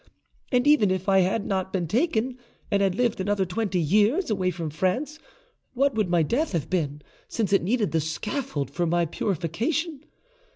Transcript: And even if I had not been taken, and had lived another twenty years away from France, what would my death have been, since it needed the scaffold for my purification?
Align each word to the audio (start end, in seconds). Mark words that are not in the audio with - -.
And 0.51 0.65
even 0.65 0.89
if 0.89 1.07
I 1.07 1.19
had 1.19 1.45
not 1.45 1.71
been 1.71 1.85
taken, 1.87 2.39
and 2.71 2.81
had 2.81 2.95
lived 2.95 3.21
another 3.21 3.45
twenty 3.45 3.79
years 3.79 4.31
away 4.31 4.49
from 4.49 4.71
France, 4.71 5.19
what 5.75 5.93
would 5.93 6.09
my 6.09 6.23
death 6.23 6.53
have 6.53 6.71
been, 6.71 7.03
since 7.27 7.53
it 7.53 7.61
needed 7.61 7.91
the 7.91 8.01
scaffold 8.01 8.71
for 8.71 8.87
my 8.87 9.05
purification? 9.05 10.03